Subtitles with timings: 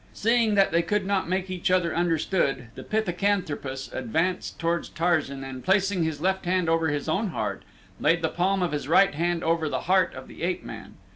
[0.13, 5.63] Seeing that they could not make each other understood, the pithecanthropus advanced toward Tarzan and
[5.63, 7.61] placing his left hand over his own heart
[7.99, 10.95] laid the palm of his right hand over the heart of the ape man.